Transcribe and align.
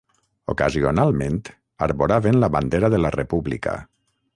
Ocasionalment 0.53 1.37
arboraven 1.89 2.43
la 2.45 2.53
bandera 2.53 2.95
de 2.97 3.05
la 3.05 3.17
República 3.23 3.81